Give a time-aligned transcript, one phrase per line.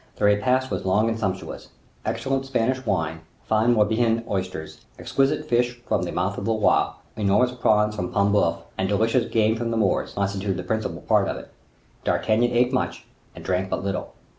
[0.15, 1.67] The repast was long and sumptuous;
[2.05, 7.51] excellent Spanish wine, fine Morbihan oysters, exquisite fish from the mouth of the Loire, enormous
[7.51, 11.51] prawns from Paimboeuf, and delicious game from the moors, constituted the principal part of it.
[12.03, 14.15] D'Artagnan ate much, and drank but little.